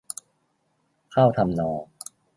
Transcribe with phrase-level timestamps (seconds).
[1.11, 1.81] เข้าทำนอง